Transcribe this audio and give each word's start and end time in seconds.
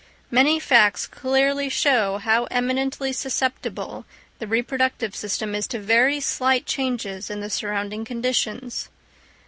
Many 0.31 0.59
facts 0.59 1.05
clearly 1.05 1.69
show 1.69 2.17
how 2.17 2.45
eminently 2.45 3.13
susceptible 3.13 4.05
the 4.39 4.47
reproductive 4.47 5.15
system 5.15 5.53
is 5.53 5.67
to 5.67 5.79
very 5.79 6.19
slight 6.19 6.65
changes 6.65 7.29
in 7.29 7.39
the 7.39 7.51
surrounding 7.51 8.03
conditions. 8.03 8.89